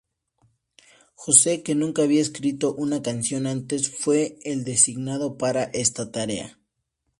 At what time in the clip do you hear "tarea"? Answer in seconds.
6.11-6.57